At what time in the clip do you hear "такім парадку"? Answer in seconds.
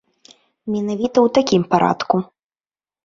1.39-2.15